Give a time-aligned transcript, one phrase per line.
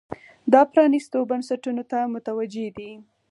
[0.53, 2.91] دا پرانیستو بنسټونو ته متوجې دي.